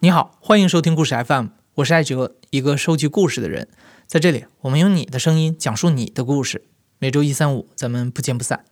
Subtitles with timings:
[0.00, 1.46] 你好，欢迎收听故事 FM，
[1.76, 3.66] 我是艾哲，一个收集故事的人。
[4.06, 6.64] 在这里，我们用你的声音讲述你的故事。
[6.98, 8.62] 每周一、三、五，咱们不见不散。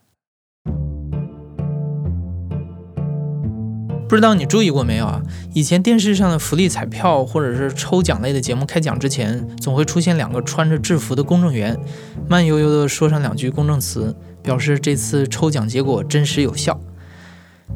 [4.07, 5.23] 不知道你注意过没有啊？
[5.55, 11.75] 以前电视上的福利彩票或者是抽奖类的节目开奖之前，总会出现两个穿着制服的公证员，
[12.29, 16.79] 慢悠悠地说上两句公证词，表示这次抽奖结果真实有效。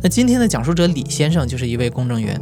[0.02, 2.38] 那今天的讲述者李先生就是一位公证员。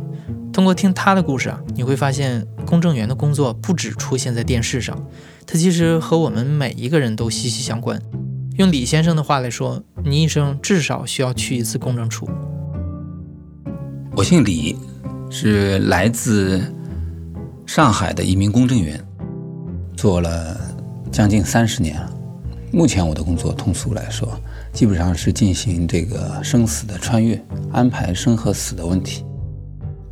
[0.57, 5.07] 通过听他的故事啊，你会发现公证员的工作不只出现在电视上，
[5.47, 8.01] 他其实和我们每一个人都息息相关。
[8.57, 12.27] 用李先生的话来说，你一生至少需要去一次公证处。
[14.17, 14.79] 我姓李，
[15.29, 16.73] 是来自
[17.67, 18.99] 上海的一名公证员，
[19.95, 20.59] 做了
[21.13, 22.11] 将近三十年了。
[22.73, 24.41] 目前我的工作，通俗来说，
[24.73, 27.39] 基本上是进行这个生死的穿越，
[27.73, 29.23] 安排生和死的问题。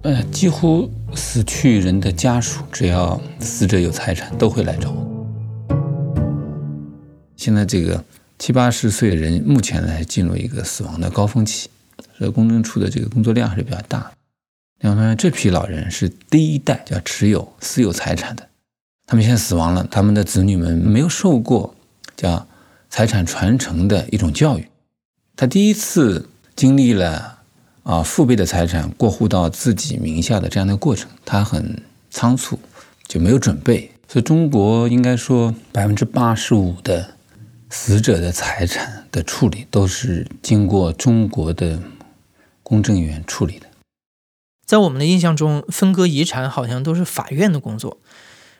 [0.04, 5.74] 呃，几乎死去人的家属，只要死者有财产，都会来找我。
[7.36, 8.04] 现在这个
[8.38, 11.70] 七八十岁的人，目前呢进入一个死亡的高峰期，
[12.18, 14.12] 所以公证处的这个工作量还是比较大。
[14.80, 18.46] 另外呢，这批老人是第一代叫持有私有财产的，
[19.06, 21.74] 他们现在死亡了，他们的子女们没有受过
[22.14, 22.46] 叫
[22.90, 24.68] 财产传承的一种教育，
[25.34, 27.33] 他第一次经历了。
[27.84, 32.58] 啊，父辈的财产过户到自己名下的这样的过程，他很仓促，
[33.06, 33.90] 就没有准备。
[34.08, 37.14] 所以中国应该说，百分之八十五的
[37.68, 41.82] 死者的财产的处理都是经过中国的
[42.62, 43.66] 公证员处理的。
[44.64, 47.98] 在我们的印象中，分割遗产好像都是法院的工作，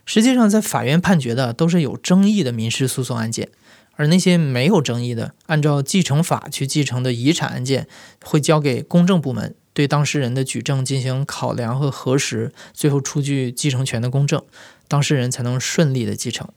[0.05, 3.49] 实际上在法院判决的都是有争议的民事诉讼案件。
[3.97, 7.87] 而那些没有争议的，按照继承法去继承的遗产案件，
[8.25, 14.43] 会交给公证部门对当事人的举证进行考量和核实，最后出具继承权的公证，
[14.89, 16.49] 当事人才能顺利的继承。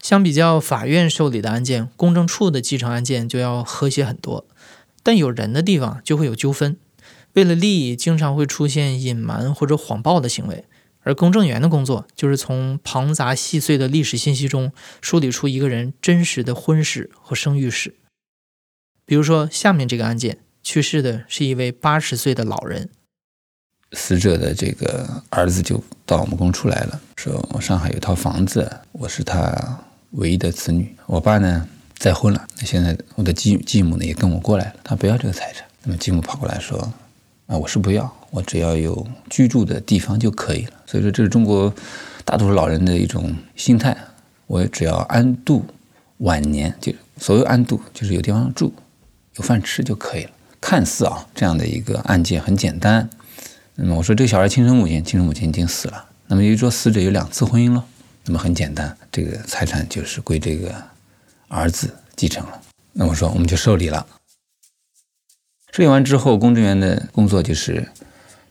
[0.00, 4.46] 相比较法院受理的案件，公证处的继承案件就要和谐很多。
[5.02, 6.76] 但有人的地方就会有纠纷，
[7.32, 10.64] 为了利益，经常会出现隐瞒或者谎报的行为。
[11.04, 17.94] 而公证员的工作就是从庞杂细碎的历史信息中梳理出一个人真实的婚史和生育史。
[19.06, 22.88] 比如说，下面这个案件，去世的是一位八十岁的老人，
[23.92, 30.96] 死者的这个儿子就到我们公处来了，说我上海有套房子，我是他唯一的子女。
[31.06, 35.68] 我爸呢再婚了，那现在我的继继母呢也跟我过来了，他不要这个财产。
[35.82, 36.78] 那么继母跑过来说，
[37.46, 38.10] 啊，我是不要。
[38.34, 41.72] 我只要有居住的地方就可以了，所以说这是中国
[42.24, 43.96] 大多数老人的一种心态。
[44.48, 45.64] 我只要安度
[46.16, 48.74] 晚年，就所谓安度，就是有地方住、
[49.36, 50.30] 有饭吃就可以了。
[50.60, 53.08] 看似啊，这样的一个案件很简单。
[53.76, 57.84] 那么我说这个小孩亲生母亲，亲生母亲已经死了，那么也就是说死者有两次婚姻了。
[58.24, 60.74] 那么很简单，这个财产就是归这个
[61.46, 62.60] 儿子继承了。
[62.94, 64.04] 那我说我们就受理了。
[65.70, 67.88] 受理完之后，公证员的工作就是。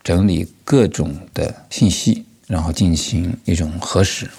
[0.04, 4.30] 整理各种的信息，然后进行一种核实，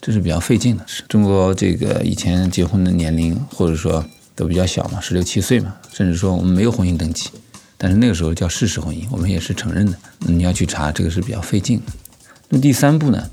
[0.00, 0.84] 这是比较费劲的。
[0.88, 4.04] 是中国这个以前结婚的年龄，或者说
[4.34, 7.30] 都比较小嘛，十六七岁嘛，甚至说我们没有婚姻登记，
[7.78, 9.96] 但是那个时候叫事实婚姻，我们也是承认的。
[10.18, 11.92] 你要去查，这个是比较费劲的。
[12.48, 13.30] 那第三步呢，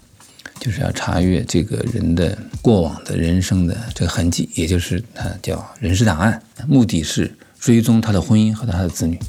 [0.59, 9.19] 就是要查阅这个人的过往的人生的这个痕迹，也就是他叫人事档案，目的是追踪他的婚姻和他的子女。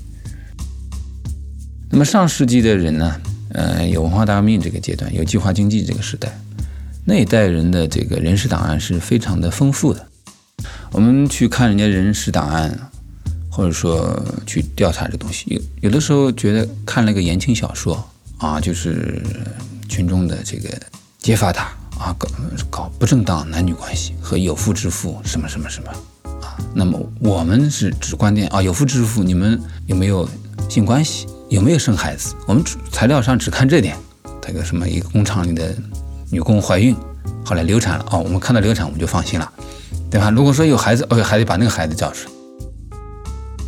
[1.92, 3.20] 那么上世纪的人呢，
[3.50, 6.26] 呃，有文化大革命这个阶段，有计划经济这个时代，
[7.04, 10.06] 那一代人的这个人事档案是非常的丰富的。
[10.90, 12.90] 我们去看人家人事档案，
[13.50, 18.02] 或者说去调查这东西，有有的时候觉得看了个言情小说
[18.38, 19.22] 啊，就是
[19.86, 20.70] 群众的这个
[21.18, 21.64] 揭发他
[21.98, 22.26] 啊，搞
[22.70, 25.90] 搞不正当男女关系和有妇之夫什么什么什么
[26.40, 26.56] 啊。
[26.74, 30.26] 那么我们是只观点啊，有妇之夫，你们有没有
[30.70, 31.26] 性关系？
[31.52, 32.34] 有没有生孩子？
[32.46, 33.94] 我们材料上只看这点，
[34.40, 35.76] 这个什么一个工厂里的
[36.30, 36.96] 女工怀孕，
[37.44, 39.52] 后来流产了哦，我们看到流产我们就放心了，
[40.10, 40.30] 对吧？
[40.30, 42.34] 如果说有孩子，哦，还得把那个孩子叫出来。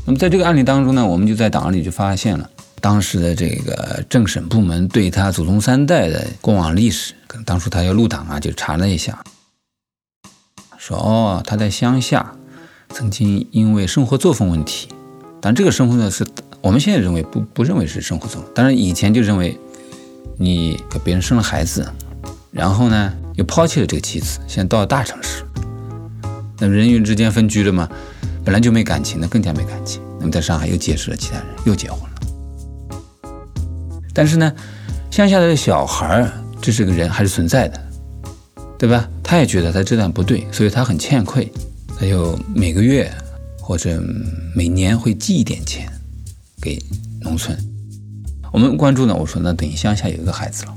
[0.07, 2.49] 那么在这个案例当中呢，我们就在档案里就发现了
[2.81, 9.23] 当时的这个政审部门对他祖宗三代的过往历史，可能当初他要入党啊，就查了一下，
[10.79, 12.35] 说哦，他在乡下
[12.95, 14.89] 曾经因为生活作风问题，
[15.39, 16.27] 但这个生活呢是。
[16.65, 19.55] 我们现在认为不不认为是生活中，当然以前就认为
[20.39, 21.87] 你给别人生了孩子，
[22.51, 25.45] 然后呢又抛弃了这个妻子，现在到了大城市，
[26.59, 27.87] 那么人与人之间分居了嘛，
[28.43, 30.01] 本来就没感情，那更加没感情。
[30.19, 33.31] 那么在上海又结识了其他人，又结婚了。
[34.15, 34.51] 但是呢，
[35.11, 36.33] 乡下的小孩儿，
[36.63, 37.79] 这是个人还是存在的，
[38.79, 39.07] 对吧？
[39.23, 41.53] 他也觉得他这段不对，所以他很欠愧，
[42.01, 43.13] 他就每个月
[43.61, 44.03] 或者
[44.55, 45.87] 每年会寄一点钱
[46.65, 46.83] 给
[47.21, 47.55] 农村。
[48.51, 50.75] 我们关注呢，我说那等于乡下有一个孩子了，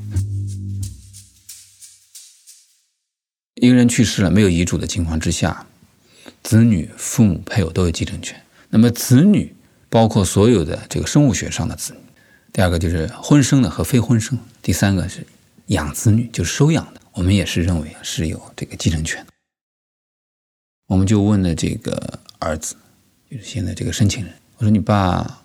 [3.56, 5.66] 一个人去世了，没有遗嘱的情况之下，
[6.44, 8.44] 子女、父母、配偶都有继承权。
[8.70, 9.56] 那么子女
[9.90, 12.00] 包括所有的这个生物学上的子女。
[12.52, 15.26] 第二个就是婚生的和非婚生，第三个是
[15.68, 19.26] 养子女，就是收养的，我们也是认为是有这个继承权。
[20.88, 22.76] 我们就问了这个儿子，
[23.30, 25.44] 就是现在这个申请人，我说你爸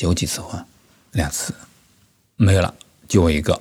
[0.00, 0.58] 结过几次婚？
[1.12, 1.52] 两次，
[2.36, 2.74] 没有了，
[3.06, 3.52] 就我一个。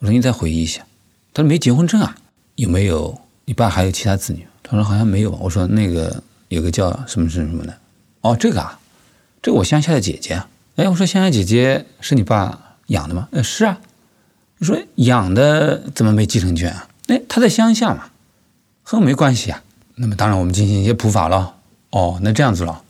[0.00, 0.84] 我说你再回忆一下，
[1.32, 2.16] 他说没结婚证啊？
[2.56, 3.16] 有没有？
[3.44, 4.44] 你爸还有其他子女？
[4.64, 5.30] 他说好像没有。
[5.30, 7.78] 我说那个有个叫什么什么什么的，
[8.22, 8.80] 哦，这个啊，
[9.40, 10.42] 这个我乡下的姐姐。
[10.74, 13.28] 哎，我说乡下姐姐是你爸养的吗？
[13.30, 13.78] 呃，是啊。
[14.58, 16.88] 你说养的怎么没继承权啊？
[17.06, 18.10] 哎，他在乡下嘛，
[18.82, 19.62] 和我没关系啊。
[19.94, 21.54] 那么当然我们进行一些普法了。
[21.90, 22.82] 哦，那这样子了，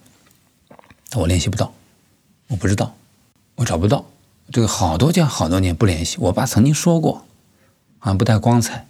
[1.16, 1.70] 我联系不到，
[2.48, 2.94] 我不知道，
[3.56, 4.04] 我找不到。
[4.52, 6.16] 这个好多家好多年不联系。
[6.20, 7.26] 我爸曾经说过，
[7.98, 8.86] 好像不太光彩，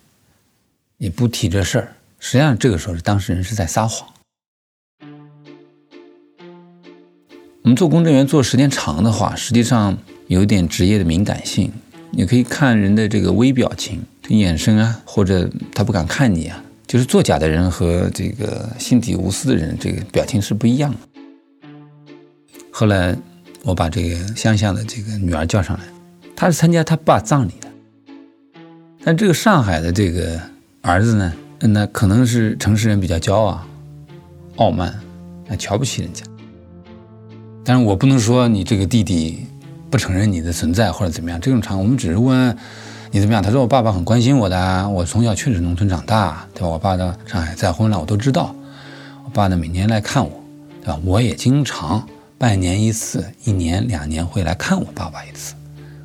[0.99, 1.97] 也不提这事儿。
[2.19, 4.09] 实际上这个时候是当事人是在撒谎。
[7.63, 9.97] 我们做公证员做时间长的话，实际上
[10.29, 11.73] 有点职业的敏感性。
[12.11, 20.99] 你可以看人的这个微表情、眼神啊，或者他不敢看你啊，就是作假的人和这个心底无私的人，这个表情是不一样的。
[22.71, 23.17] 后来
[23.67, 25.83] 我把这个乡下的这个女儿叫上来，
[26.37, 27.67] 她是参加她爸葬礼的。
[29.03, 30.41] 但这个上海的这个
[30.83, 33.61] 儿子呢，那可能是城市人比较骄傲、
[34.55, 34.95] 傲慢，
[35.49, 36.25] 那瞧不起人家。
[37.65, 39.45] 但是我不能说你这个弟弟
[39.91, 42.57] 不承认你的存在或者怎么样，这种场我们只是问
[43.11, 43.43] 你怎么样。
[43.43, 46.69] 他说我爸爸很关心我的，我从小确实农村长大，对吧？
[46.69, 48.55] 我爸到上海再婚了，我都知道。
[49.25, 50.31] 我爸呢每年来看我，
[50.83, 51.01] 对吧？
[51.05, 52.07] 我也经常
[52.39, 55.55] 半年一次，一年两年会来看我爸爸一次。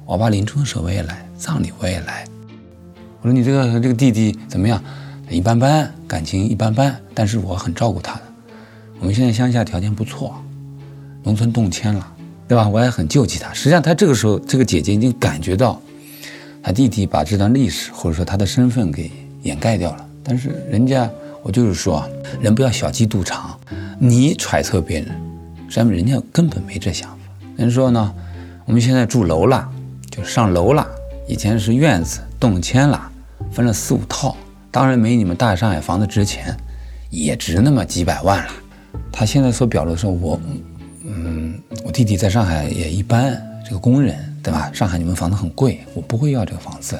[0.06, 2.26] 我爸临终的时候我也来，葬礼我也来。
[3.22, 4.82] 我说你这个这个弟弟怎么样？
[5.30, 8.22] 一般般，感情一般般，但是我很照顾他的。
[9.00, 10.34] 我们现在乡下条件不错。
[11.24, 12.14] 农村动迁了，
[12.48, 12.68] 对吧？
[12.68, 13.54] 我也很救济他。
[13.54, 15.82] 实际上，他这个时候，这个姐姐已经感觉到，
[16.64, 19.12] 他弟弟把这段历史或者说他的身份给
[19.44, 20.06] 掩盖掉了。
[20.24, 21.10] 但是人家，
[21.44, 23.60] 我就是说，人不要小鸡肚肠。
[24.00, 25.16] 你揣测别人，
[25.72, 27.18] 实际上人家根本没这想法。
[27.56, 28.14] 人说呢，
[28.66, 29.70] 我们现在住楼了，
[30.10, 30.86] 就上楼了。
[31.30, 33.10] 以前是院子，动迁了，
[33.54, 34.36] 分了四五套，
[34.70, 36.54] 当然没你们大上海房子值钱，
[37.10, 38.52] 也值那么几百万了。
[39.14, 40.38] 他现在所表露说，我。
[41.06, 44.70] 嗯，我弟弟在上海也一般，这个工人对吧？
[44.74, 46.98] 上海你们房子很贵，我不会要这个房子。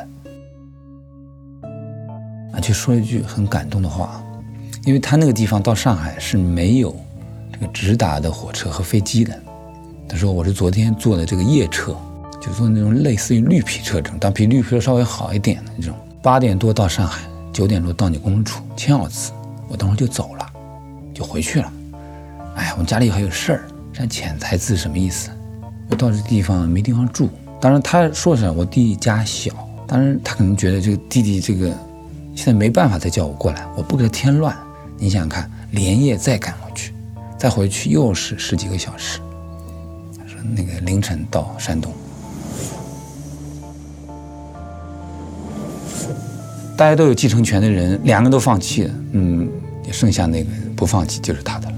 [2.54, 4.24] 啊，就说一句很感动的话，
[4.86, 6.96] 因为他那个地方到上海是没有
[7.62, 9.40] 个直达的火车和飞机的。
[10.10, 11.96] 他说我是昨天坐的这个夜车，
[12.42, 15.96] 就坐那种类似于绿皮车程，但比绿皮车稍微好一点的那种。
[16.22, 17.22] 八点多到上海，
[17.54, 19.32] 九点多到你公处签好字，
[19.70, 20.46] 我等会就走了，
[21.14, 21.72] 就回去了。
[22.56, 23.64] 哎呀，我家里还有事儿。
[23.94, 25.30] 像潜台词什么意思？
[25.90, 27.30] 我到这地方没地方住。
[27.60, 29.52] 当然他说是我弟弟家小，
[29.88, 31.68] 当然他可能觉得这个弟弟这个
[32.36, 34.58] 现在没办法再叫我过来，我不给他添乱。
[34.98, 36.94] 你想想看，连夜再赶回去，
[37.42, 39.20] 再回去又是十几个小时。
[40.16, 41.92] 他说那个凌晨到山东，
[46.78, 49.50] 大家都有继承权的人，两个都放弃了，嗯，
[49.92, 51.76] 剩下那个不放弃就是他的了。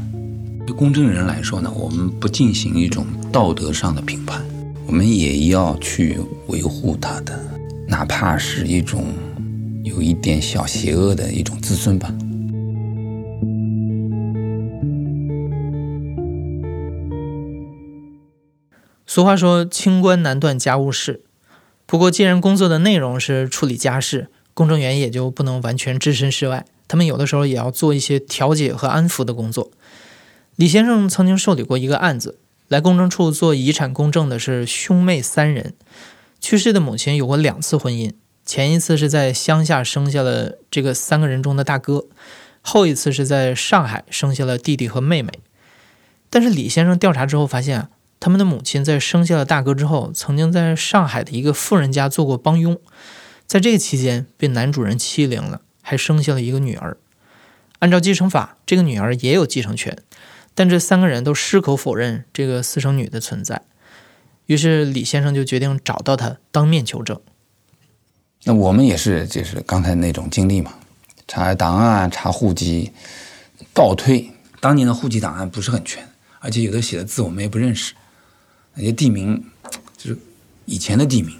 [0.67, 4.41] 对公证人来说呢，我们不进行一种道德上的评判，
[4.85, 7.39] 我们也要去维护他的，
[7.87, 9.05] 哪怕是一种
[9.85, 12.13] 有一点小邪恶的一种自尊吧。
[19.13, 21.21] 俗话说“清官难断家务事”，
[21.85, 29.69] 不过既然工作的内容是处理家事，公证员也就不能完全置身事外，他们有的时候也要做一些调解和安抚的工作。
[30.55, 35.75] 李先生曾经受理过一个案子，来公证处做遗产公证的是兄妹三人。
[36.39, 42.07] 去世的母亲有过两次婚姻，前一次是在乡下生下了这个三个人中的大哥，
[42.61, 45.31] 后一次是在上海生下了弟弟和妹妹。
[46.31, 47.89] 但是李先生调查之后发现啊，
[48.23, 52.79] 他们的母亲在生下了大哥之后，曾经在上海的一个富人家做过帮佣，
[53.45, 56.95] 在这个期间被男主人欺凌了，还生下了一个女儿。
[57.79, 59.97] 按照继承法，这个女儿也有继承权。
[60.55, 63.63] 但这三个人都矢口否认这个私生女的存在。
[64.45, 67.19] 于是李先生就决定找到她当面求证。
[68.45, 70.75] 那我们也是，就是刚才那种经历嘛，
[71.27, 72.93] 查档案、查户籍，
[73.73, 76.07] 倒推当年的户籍档案不是很全，
[76.39, 77.93] 而且有的写的字我们也不认识，
[78.75, 79.43] 那些地名
[79.97, 80.17] 就是
[80.65, 81.35] 以前的地名。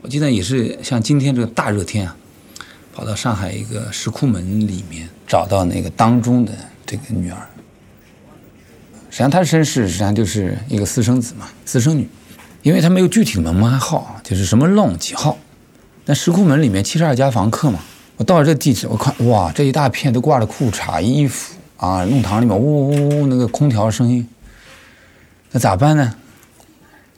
[0.00, 2.16] 我记得也是像今天这个大热天啊，
[2.94, 6.52] 跑到上海一个石库门里面找到那个当中的
[6.86, 7.36] 这个女儿。
[9.10, 12.08] 实际上她的身世实际上就是一个私生子嘛，私生女，
[12.62, 15.36] 因为她没有具体门牌号，就是什么弄几号。
[16.06, 17.80] 那石库门里面七十二家房客嘛，
[18.16, 24.28] 我到了这地址，我看哇，这一大片都挂着裤衩、衣服啊，弄堂里面呜呜呜那个空调声音，
[25.50, 26.14] 那咋办呢？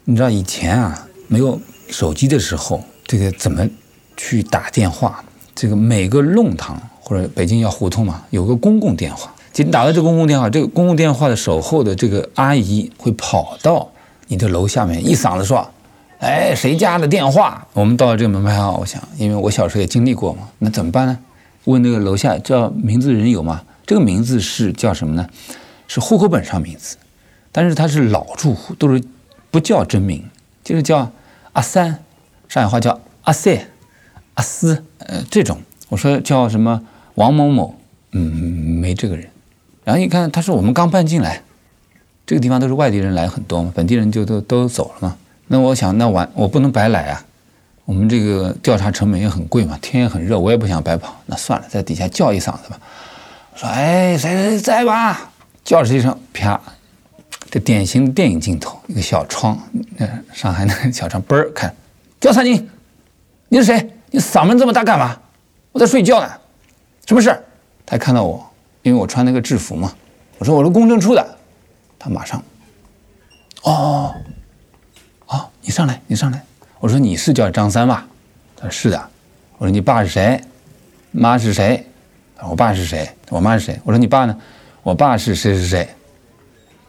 [0.05, 1.59] 你知道以前啊，没有。
[1.89, 3.67] 手机的时候，这个怎么
[4.15, 5.21] 去打电话？
[5.53, 9.29] 这个每个弄堂或者北京要胡同嘛，有个公共电话。
[9.51, 13.91] 就你打到这公共电话，这个公共电话的守候的这个阿姨会跑到
[14.27, 15.69] 你的楼下面，一嗓子说
[16.19, 21.19] ：“哎，谁家的电话？”我们到了这个门牌号，我想，因为我小时候也经历过嘛，那怎么办呢？
[21.65, 23.61] 问那个楼下叫名字的人有吗？
[23.91, 25.27] 这个名字是叫什么呢？
[25.85, 26.95] 是户口本上名字，
[27.51, 29.03] 但是他是老住户，都是
[29.49, 30.23] 不叫真名，
[30.63, 31.11] 就是叫。
[31.51, 31.99] 阿三，
[32.47, 33.67] 上海话叫阿塞、
[34.35, 36.81] 阿斯，呃，这种我说叫什么
[37.15, 37.75] 王某某，
[38.13, 38.21] 嗯，
[38.79, 39.27] 没这个人。
[39.83, 41.43] 然后一看，他说我们刚搬进来，
[42.25, 45.17] 这个地方都是外地人来很多嘛，本地人就都都走了嘛。
[45.47, 47.25] 那我想，那晚我不能白来啊，
[47.83, 51.21] 我们这个调查成本也很贵嘛，天也很热，我也不想白跑。
[51.25, 52.79] 那算了，在底下叫一嗓子吧。
[53.61, 55.29] 说，哎，谁谁在吧？
[55.63, 56.59] 叫了一声，啪。
[57.51, 59.59] 这典型的电影镜头，一个小窗，
[59.97, 61.71] 那，上海那个小窗，嘣儿看，
[62.19, 62.67] 叫三金，
[63.49, 63.93] 你是谁？
[64.09, 65.15] 你嗓门这么大干嘛？
[65.71, 66.27] 我在睡觉呢，
[67.05, 67.39] 什么事？
[67.85, 68.43] 他看到我，
[68.81, 69.93] 因为我穿那个制服嘛，
[70.39, 71.37] 我说我是公证处的，
[71.99, 72.43] 他马上，
[73.61, 74.15] 哦，
[75.27, 76.43] 哦，你上来，你上来，
[76.79, 78.07] 我说你是叫张三吧？
[78.55, 79.09] 他说是的，
[79.59, 80.41] 我说你爸是谁？
[81.11, 81.85] 妈是谁？
[82.49, 83.09] 我爸是谁？
[83.29, 83.79] 我妈是谁？
[83.83, 84.37] 我说你爸呢？
[84.83, 85.89] 我爸是谁谁谁？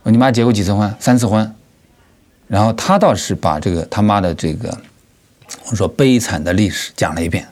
[0.02, 0.94] 我说你妈结过几次婚？
[0.98, 1.54] 三次婚，
[2.48, 4.76] 然后他倒是把这个他妈的这个，
[5.70, 7.46] 我说悲惨的历史讲了一遍。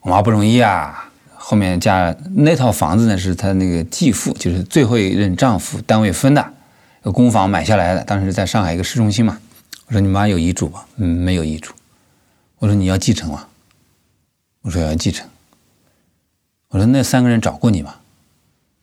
[0.00, 6.52] 我妈不容易啊，后面嫁那套房子呢，是她那个继父，就是最后一任丈夫单位分的，
[7.04, 9.38] 有公房买下来的，当时在上海一个市中心嘛。
[9.86, 10.86] 我说你妈有遗嘱吧？
[10.96, 11.72] 嗯，没有遗嘱。
[12.58, 13.46] 我说你要继承吗？
[14.62, 15.26] 我说要继承。
[16.68, 17.94] 我说那三个人找过你吗？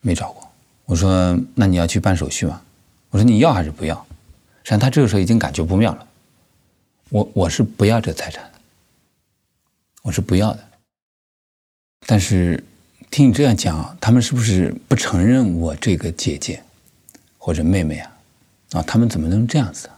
[0.00, 0.48] 没找过。
[0.84, 2.60] 我说那你要去办手续吗？
[3.10, 3.94] 我说你要还是不要？
[4.62, 6.06] 实际上他这个时候已经感觉不妙了。
[7.10, 8.58] 我我是不要这财产的，
[10.02, 10.64] 我是不要的。
[12.06, 12.62] 但是
[13.10, 16.62] 听你这样讲，他们是不是不承认我这个姐姐
[17.38, 18.12] 或者妹妹啊？
[18.72, 19.88] 啊，他们怎么能这样子？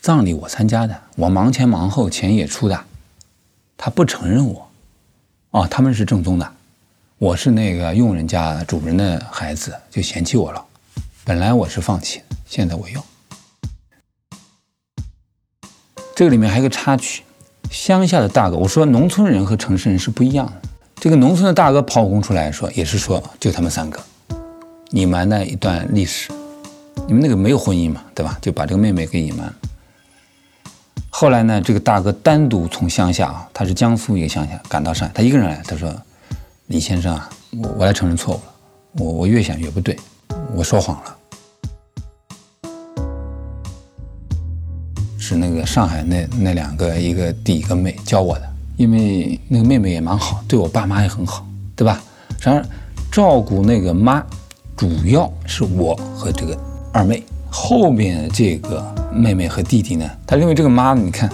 [0.00, 2.84] 葬礼我参加的，我忙前忙后，钱也出的，
[3.76, 4.70] 他不承认我。
[5.50, 6.52] 哦，他们是正宗的，
[7.24, 10.62] 我是那个佣人家主人的孩子，就嫌弃我了。
[11.24, 12.20] 本来我是放弃。
[12.44, 13.02] 现在我要。
[16.14, 17.22] 这个里面还有个插曲，
[17.70, 20.52] 乡下的大哥，我说农村人和城市人是不一样的。
[20.96, 23.98] 这个农村的大哥炮轰出来说，也是说就他们三个，
[24.90, 26.30] 隐瞒的一段历史。
[27.06, 28.36] 你们那个没有婚姻嘛，对吧？
[28.42, 29.54] 就把这个妹妹给隐瞒了。
[31.08, 35.90] 后来呢，这个大哥单独从乡下啊，他是江苏一个乡下，赶到上海，他一个人来，他说
[36.68, 37.28] ：“李先生啊，
[37.62, 38.44] 我我来承认错误了，
[38.92, 39.94] 我我越想越不对，
[40.54, 41.16] 我说谎了。”
[45.18, 52.02] 是那个上海那那两个一个弟一个妹教我的，因为那个妹妹也蛮好，对我爸妈也很好，对吧？
[52.40, 52.64] 然而
[53.12, 54.24] 照顾那个妈，
[54.74, 56.58] 主要是我和这个
[56.94, 61.30] 二妹，后面这个妹妹和弟弟呢，他认为这个妈你看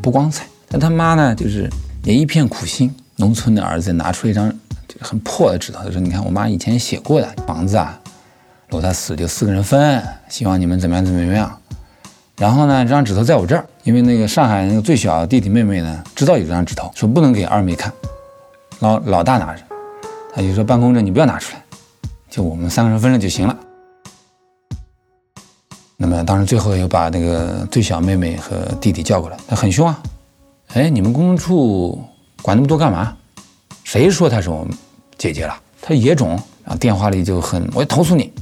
[0.00, 1.68] 不光彩，但他妈呢就是
[2.04, 2.94] 也一片苦心。
[3.18, 4.52] 农村的儿子拿出一张
[5.00, 7.98] 很破的纸头，他说：“你看我妈以前写过的房子啊，
[8.68, 11.60] 如果她死就四个人分，希望你们怎么样怎么样。”
[12.38, 17.92] 然后呢，这张纸头在我这儿，因为那个上海那个最小弟弟妹妹呢，知道有这张纸头，说不能给二妹看，
[18.78, 19.62] 老老大拿着，
[20.32, 21.62] 他就说办公证你不要拿出来，
[22.30, 23.56] 就我们三个人分了就行了。
[25.96, 30.00] 那么当时最后又把那个最小妹妹和弟弟叫过来，他很凶啊，
[30.68, 32.00] 哎，你们公证处
[32.42, 33.16] 管那么多干嘛？
[33.84, 34.66] 谁说她是我
[35.16, 35.54] 姐姐了？
[35.80, 36.30] 她野种，
[36.64, 38.32] 然后电话里就很，我要投诉你，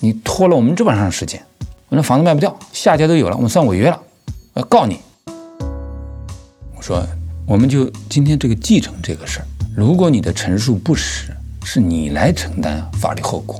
[0.00, 1.42] 你拖了我们这么长时间。
[1.88, 3.98] 我那房子卖不掉，下家都有了，我们算违约了，
[4.52, 5.00] 我要告你。
[6.76, 7.02] 我说，
[7.46, 13.58] 我们就今天这个继承这个事儿，如果你的陈述不实，是你来承担法律后果，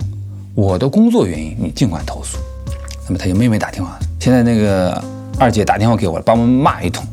[0.54, 2.38] 我的工作原因，你尽管投诉。
[3.06, 5.02] 那么他就妹妹打电话，现在那个
[5.38, 7.06] 二姐打电话给我了，把我们骂一通，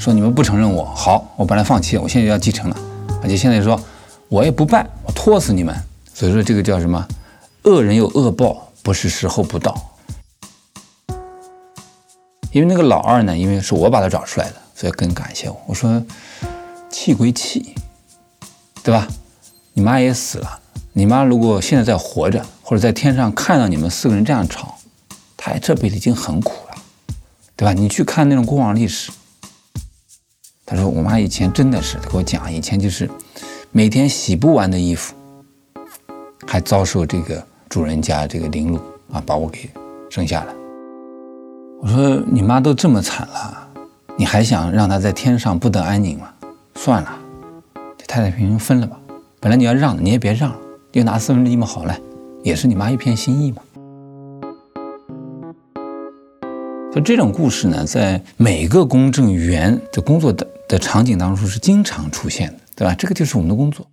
[0.00, 2.76] 说你们不承认我，好，我本来放弃，我现在要继承了，
[3.22, 3.78] 而且现在说
[4.28, 5.76] 我也不办，我拖死你们。
[6.14, 7.06] 所以说这个叫什么？
[7.64, 9.92] 恶人有恶报，不是时候不到。
[12.50, 15.60] 因为那个老二呢，因为是我把他找出来的，所以更感谢我。
[15.66, 16.02] 我说
[16.88, 17.74] 气归气，
[18.82, 19.06] 对吧？
[19.74, 20.60] 你妈也死了，
[20.94, 24.78] 你妈如果现在在活着，或者在天上看到你们四个人这样吵，
[25.36, 26.82] 她这辈子已经很苦了，
[27.54, 27.74] 对吧？
[27.74, 29.12] 你去看那种过往历史，
[30.70, 33.10] 他说我妈以前真的是给我讲，以前就是
[33.72, 35.16] 每天洗不完的衣服，
[36.46, 38.76] 还遭受这个主人家这个凌辱
[39.12, 39.68] 啊，把我给
[40.08, 40.54] 生下来。
[41.82, 43.68] 我说你妈都这么惨了，
[44.16, 46.32] 你还想让她在天上不得安宁吗？
[46.76, 47.18] 算了，
[47.98, 48.96] 这太太平平分了吧。
[49.40, 50.56] 本来你要让，你也别让了，
[50.92, 52.00] 就拿四分之一嘛，好嘞，
[52.44, 53.60] 也是你妈一片心意嘛。
[56.92, 62.94] 就这种故事呢，在每个公证员的工作的的场景当中是经常出现的，对吧？
[62.94, 63.90] 这个就是我们的工作。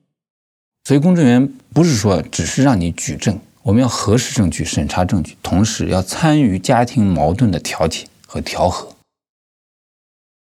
[0.83, 3.39] 所以公证员不是说只是让你举证。
[3.63, 8.95] 我们要核实证据、审查证据，同时要参与家庭矛盾的调解和调和。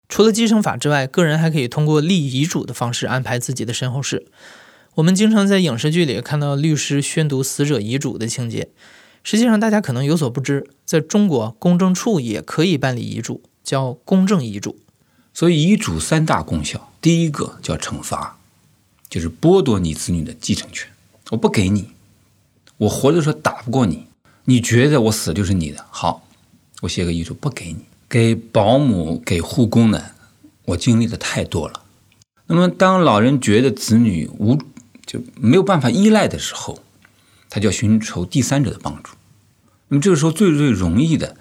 [0.09, 4.27] 除了继承法之外，个人还可以通过立遗嘱的方式安排自己的身后事。
[4.95, 8.69] 我们经常在影视剧里看到律师宣读死者遗嘱的情节。
[9.23, 14.77] 实际上，大家可能有所不知，在中国公证处也可以办理遗嘱，叫公证遗嘱。
[15.39, 18.37] 所以，遗嘱三大功效：第一个叫惩罚，
[19.09, 20.91] 就是剥夺你子女的继承权，
[21.29, 21.91] 我不给你。
[22.75, 24.05] 我活着时候打不过你，
[24.43, 25.85] 你觉得我死就是你的。
[25.91, 26.27] 好，
[26.81, 27.85] 我写个遗嘱不给你。
[28.09, 30.07] 给保姆、给护工呢，
[30.65, 31.83] 我经历的太多了。
[32.47, 34.59] 那么，当老人觉得子女无
[35.05, 36.83] 就没有办法依赖的时候，
[37.49, 39.13] 他就要寻求第三者的帮助。
[39.87, 41.37] 那么这个时候最最容易的，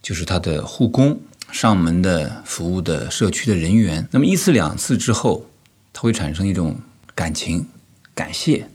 [0.00, 1.20] 就是他的护工、
[1.52, 4.08] 上门的服务的社区的人员。
[4.10, 5.46] 那么一次两次之后，
[5.92, 6.80] 他会产生一种
[7.14, 7.68] 感情，
[8.14, 8.68] 感谢。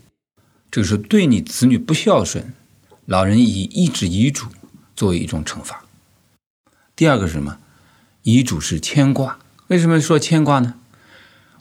[0.71, 2.53] 这个是对你子女不孝顺，
[3.05, 4.45] 老人以一纸遗嘱
[4.95, 5.83] 作为一种惩罚。
[6.95, 7.57] 第二个是什么？
[8.21, 9.39] 遗嘱是牵挂。
[9.67, 10.75] 为什么说牵挂呢？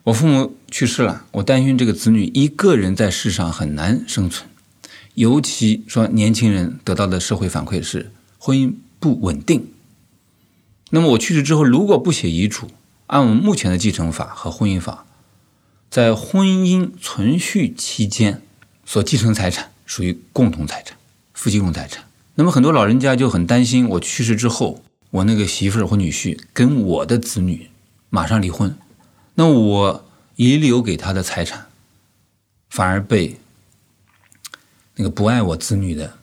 [0.04, 4.48] 我父母去世了，我担心这个子女一个人在世上很难生存，
[5.14, 9.66] 尤其说年轻人得到的社会反馈是婚姻不稳定。
[10.90, 12.70] 那么我去世之后，如果不写遗嘱，
[13.06, 15.06] 按我们目前的继承法和婚姻法，
[15.90, 18.42] 在婚姻存续期间。
[18.88, 20.96] 所继承财产属于共同财产，
[21.34, 22.04] 夫妻共同财产。
[22.36, 27.68] 那么很多老人家就很担心，我去世之后，我那个媳妇儿或女婿跟我的子女
[28.10, 28.78] 马上离婚，
[29.34, 30.04] 那我
[30.36, 31.66] 遗留给他的财产，
[32.70, 33.40] 反而被
[34.94, 36.16] 那个不爱我子女的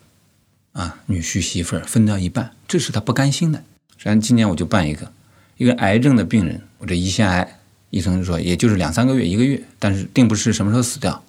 [0.71, 3.65] 啊女婿媳妇儿分掉一半，这是他不甘心的。
[4.03, 5.09] 实际上今年我就办一个，
[5.55, 11.23] 一个癌症的病人，我这胰腺癌，医生就说也就是两三个月，一个月，但是并不是什么时候死掉。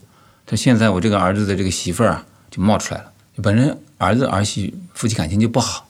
[0.45, 3.13] 他现在我这个儿子的这个媳妇儿啊，就冒出来了。
[3.37, 5.89] 本身儿子儿媳夫妻感情就不好，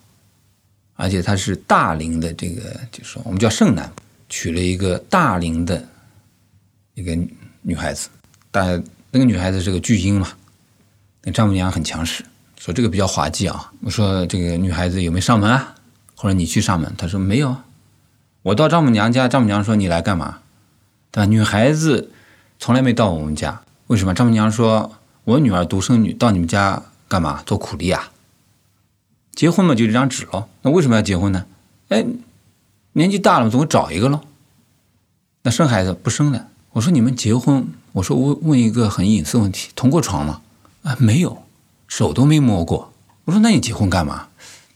[0.97, 3.91] 而且他是大龄的这个，就是说我们叫剩男，
[4.29, 5.83] 娶了一个大龄的
[6.93, 7.17] 一个
[7.63, 8.11] 女孩子。
[8.51, 10.29] 但那个女孩子是个巨婴嘛，
[11.23, 12.23] 那丈母娘很强势，
[12.61, 13.73] 说这个比较滑稽啊。
[13.81, 15.75] 我说这个女孩子有没有上门啊？
[16.17, 16.95] 或者你去上门？
[16.97, 17.57] 他说没有。
[18.43, 20.39] 我到丈母娘家，丈母娘说你来干嘛？
[21.11, 21.27] 对吧？
[21.27, 22.11] 女孩子
[22.59, 23.63] 从来没到我们家。
[23.87, 24.93] 为什么丈母娘说
[25.25, 28.11] 我女儿独生女到你们家干嘛做苦力啊？
[29.33, 30.49] 结婚嘛就这张纸喽。
[30.63, 31.47] 那为什么要结婚呢？
[31.89, 32.05] 哎，
[32.93, 34.21] 年纪大了总找一个喽。
[35.43, 36.49] 那生孩子不生了。
[36.73, 40.41] 我说你们结婚，我说问问一个很隐私问题，同过床吗？
[40.83, 41.43] 啊，没有，
[41.89, 42.93] 手都没摸过。
[43.25, 44.29] 我说那你结婚干嘛？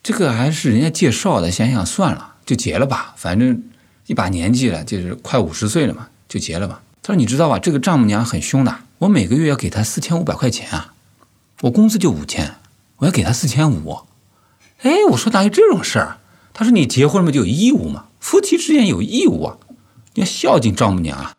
[0.09, 3.13] 这个还是人家介绍的，想想算了，就结了吧。
[3.19, 3.63] 反正
[4.07, 6.81] 一把年纪了，就是快五十岁了嘛，就结了吧。
[7.03, 8.75] 他说你知道吧，这个丈母娘很凶的。
[9.01, 10.95] 我每个月要给他四千五百块钱啊，
[11.61, 12.55] 我工资就五千，
[12.97, 13.99] 我要给他四千五。
[14.81, 16.17] 哎，我说哪有这种事儿？
[16.55, 19.59] 他说你结婚了嘛就有义务嘛，夫妻之间有义务啊，
[20.15, 21.35] 你要孝敬丈母娘啊。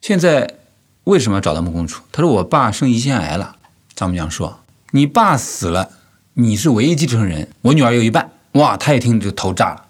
[0.00, 0.56] 现在
[1.04, 2.02] 为什么要找到木工处？
[2.10, 3.58] 他说我爸生胰腺癌了。
[3.94, 4.58] 丈母娘说
[4.90, 5.92] 你爸死了，
[6.36, 8.28] 你是唯一继承人，我女儿有一半。
[8.52, 9.86] 哇，他一听就头炸了，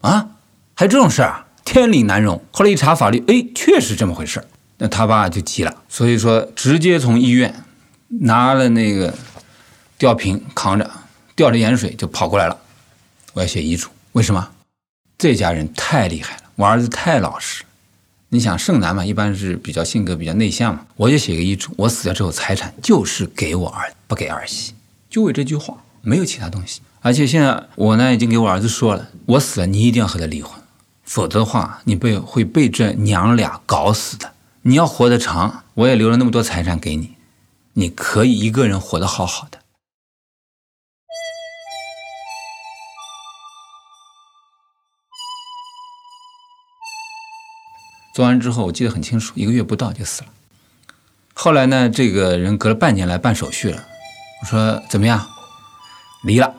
[0.00, 0.28] 啊，
[0.74, 2.42] 还有这种事儿，天理难容。
[2.50, 4.44] 后来一查法律，哎，确实这么回事。
[4.78, 7.64] 那他爸就急了，所以说直接从医院
[8.08, 9.14] 拿了那个
[9.96, 10.90] 吊瓶扛着，
[11.36, 12.58] 吊着盐水就跑过来了。
[13.32, 14.48] 我要写遗嘱，为什么？
[15.16, 17.62] 这家人太厉害了，我儿子太老实。
[18.28, 20.80] 你想剩男嘛，一般是比较性格比较内向嘛。
[20.96, 24.74] 我就写个遗嘱，我死掉之后财产就是给我儿子，不给儿媳。
[25.16, 26.82] 就为这句话，没有其他东西。
[27.00, 30.62] 而且现在我呢已经给我儿子说了，我死了你一定要和他离婚，
[31.04, 34.34] 否则的话你被会被这娘俩搞死的。
[34.60, 37.14] 你要活得长，我也留了那么多财产给你，
[37.72, 39.58] 你可以一个人活得好好的。
[48.14, 50.28] 做完之后，我记得很清楚，一个月不到就死了。
[51.32, 53.82] 后来呢，这个人隔了半年来办手续了。
[54.40, 55.26] 我说怎么样？
[56.24, 56.52] 离了。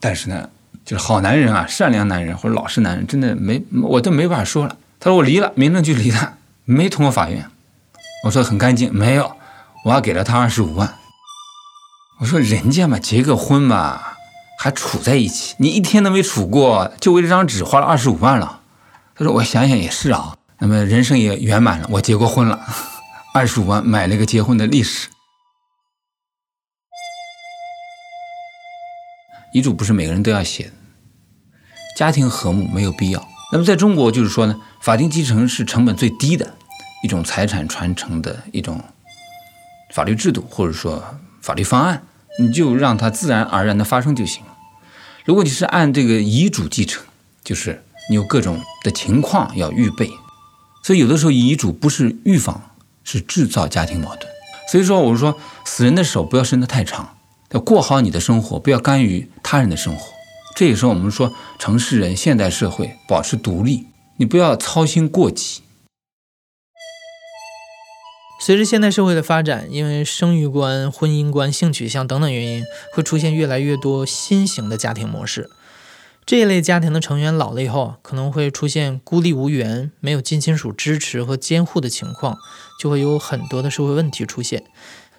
[0.00, 0.48] 但是呢，
[0.84, 4.76] 就是好男人啊，善良男人或者老实男人，真的没我都没法说了。
[4.98, 7.50] 他说我离了，民政局离了，没通过法院。
[8.24, 9.36] 我说很干净，没有，
[9.84, 10.94] 我还给了他二十五万。
[12.18, 14.00] 我说人家嘛，结个婚嘛，
[14.58, 18.60] 还处在一起，你一天都没处过，就为这张纸花了二十五万了。
[19.14, 20.36] 他说我想想也是啊。
[20.58, 22.60] 那么人生也圆满了，我结过婚了，
[23.32, 25.08] 二十五万买了个结婚的历史。
[29.52, 30.70] 遗嘱不是每个人都要写，
[31.96, 33.28] 家庭和睦没有必要。
[33.52, 36.54] 那么在中国就是说呢，法定继承是成本最低的
[37.02, 38.80] 一种财产传承的一种
[39.92, 41.02] 法律制度或者说
[41.40, 42.02] 法律方案，
[42.38, 44.56] 你就让它自然而然的发生就行了。
[45.24, 47.02] 如果你是按这个遗嘱继承，
[47.42, 50.10] 就是你有各种的情况要预备。
[50.82, 52.70] 所以有的时候遗嘱不是预防，
[53.04, 54.30] 是制造家庭矛盾。
[54.70, 57.16] 所以说，我说死人的手不要伸得太长，
[57.52, 60.12] 要过好你的生活，不要干预他人的生活。
[60.54, 63.86] 这也是我们说城市人、现代社会保持独立，
[64.18, 65.62] 你不要操心过急。
[68.40, 75.50] 随着现代社会的发展，因为生育观、婚姻观、性取向等等原因，会出现越来越多新型的家庭模式。
[76.24, 82.38] 这一类家庭的成员老了以后，可能会出现孤立无援、没有近亲属支持和监护的情况，
[82.80, 84.62] 就会有很多的社会问题出现。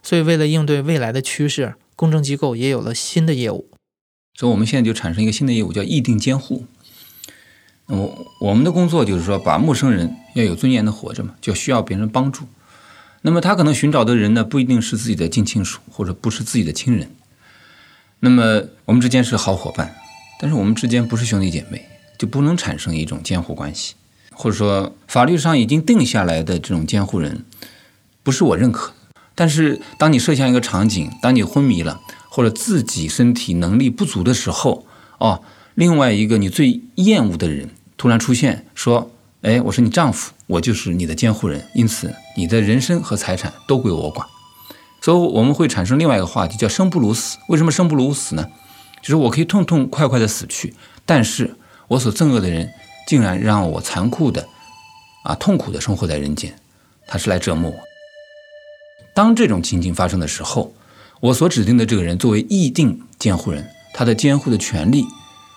[0.02, 3.70] 所以，为了应对未来的趋势，公证机构也有了新的业务。
[4.34, 6.66] 所以，我们现在就产生一个新的业务，叫议定监护。
[7.86, 12.46] 我我们的工作就是说，把陌生人要有尊严的活着嘛，就需要别人帮助。
[13.22, 17.12] 那么，他可能寻找的人呢，不一定是自己的近亲属，或者不是自己的亲人。
[18.22, 19.96] 那么，我们之间是好伙伴。
[20.40, 21.86] 但是我们之间不是兄弟姐妹，
[22.18, 23.94] 就不能产生一种监护关系，
[24.32, 27.46] 或者说法律上已经定下来的这种监护人，
[28.24, 28.92] 不是我认可。
[29.42, 32.00] 但是当你设想一个场景，当你昏迷了，
[32.30, 34.86] 或者自己身体能力不足的时候，
[35.18, 35.42] 哦，
[35.74, 39.10] 另外一个你最厌恶的人突然出现，说
[39.42, 44.28] ：“哎，我是你丈夫，我就是你的监护人，因此你的人身和财产都归我管。”
[45.02, 47.40] 所以我们会产生另外一个话题，叫“生不如死”。
[47.50, 48.48] 为什么生不如死呢？
[49.02, 51.56] 就是我可以痛痛快快的死去，但是
[51.88, 52.70] 我所憎恶的人
[53.08, 54.48] 竟然让我残酷的
[55.24, 56.54] 啊痛苦的生活在人间，
[57.08, 57.91] 他是来折磨我。
[59.22, 60.74] 当这种情景发生的时候，
[61.20, 65.06] 我所指定的这个人作为议定监护人，他的监护的权利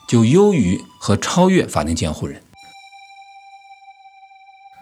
[0.06, 2.42] 就优于和超越法定监护人。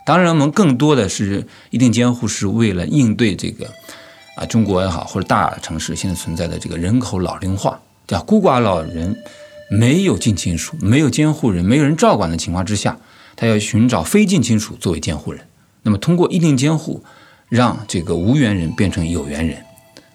[0.05, 3.71] 当然，我们更多的是议定监护是为了应对这个
[4.37, 7.81] 啊中国也好或者大城市现在存在的这个人口老龄化。
[8.09, 9.17] 叫孤寡老人
[9.71, 12.99] 没有近亲属、没有监护人、没有人照管的情况之下，
[13.37, 15.47] 他要寻找非近亲属作为监护人。
[15.85, 17.05] 那么通过议定监护，
[17.53, 19.63] 让这个无缘人变成有缘人，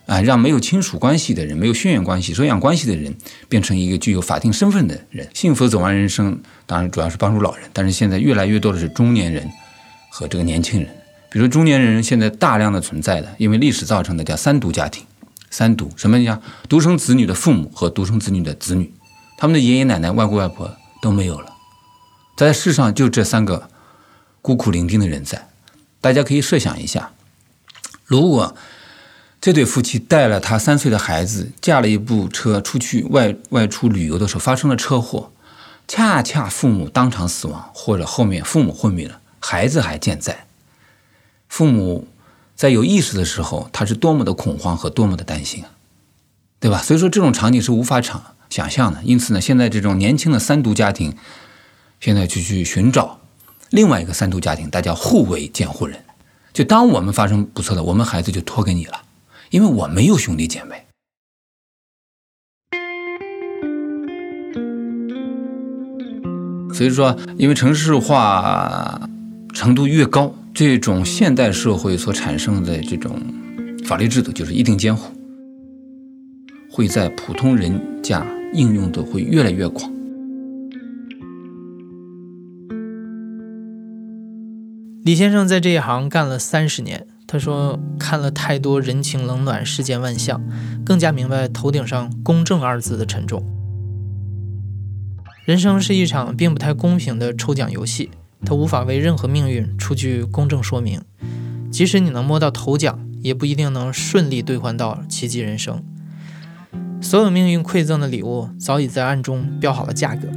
[0.07, 3.15] 啊，让没有亲属关系的人、没有血缘关系、收养关系的人
[3.47, 6.41] 变成一个具有法定身份的人，幸福走完人生。
[6.65, 9.47] 当然主要是帮助老人，但是现在越来越多的是中年人
[10.09, 10.89] 和这个年轻人。
[11.29, 15.05] 比如中年人现在大量的存在的，因为历史造成的叫三独家庭。
[15.51, 18.91] 三独什么叫独生子女的父母和独生子女的子女，
[19.37, 21.53] 他们的爷爷奶奶、外公外婆都没有了，
[22.35, 23.69] 在世上就这三个
[24.41, 25.47] 孤苦伶仃的人在。
[26.01, 27.11] 大家可以设想一下，
[28.07, 28.55] 如果
[29.39, 35.31] 这对夫妻带了他三岁的孩子，驾了一部车出去外外出旅游的时候发生了车祸，
[35.87, 40.47] 恰恰父母当场死亡，或者后面父母昏迷了，孩子还健在，
[41.47, 42.07] 父母。
[42.55, 45.69] 在有意识的时候，他是多么的恐慌和多么的担心啊，
[46.59, 46.81] 对吧？
[46.81, 48.99] 所以说这种场景是无法想想象的。
[49.03, 51.15] 因此呢，现在这种年轻的三独家庭，
[51.99, 53.19] 现在就去寻找
[53.69, 56.03] 另外一个三独家庭，大家互为监护人。
[56.57, 59.03] 就当我们发生不测的，我们孩子就托给你了，
[59.51, 60.87] 因为我没有兄弟姐妹。
[66.73, 69.07] 所以说，因为城市化
[69.53, 70.33] 程度越高。
[70.51, 73.21] 这种现代社会所产生的这种
[73.85, 75.15] 法律制度，就是一定监护，
[76.71, 79.96] 会在普通人家应用的会越来越广。
[85.07, 90.43] 李先生在这一行干了三十年，他说：“看了太多人情冷暖、世间万象，
[90.85, 93.41] 更加明白头顶上‘公正’二字的沉重。
[95.45, 98.11] 人生是一场并不太公平的抽奖游戏，
[98.45, 101.01] 它无法为任何命运出具公正说明。
[101.71, 105.81] 即使你能摸到头奖，也不一定能顺利兑换到奇迹人生。
[106.99, 110.27] 所有命运馈赠的礼物，早已在暗中标好了价格。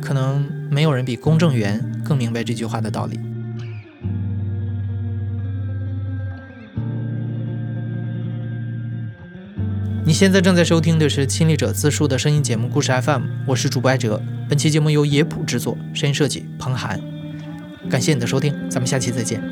[0.00, 3.20] 可能没有人比公证员更明白这句话的道理。”
[10.06, 14.22] 你现在正在收听的是亲历者自述的声音节目《故事 FM》，我是主播艾哲。
[14.48, 17.00] 本期节目由野谱制作，声音设计彭涵。
[17.90, 19.42] 感谢你的收听，咱们下期再见。